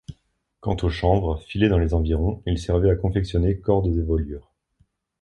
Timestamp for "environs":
1.93-2.41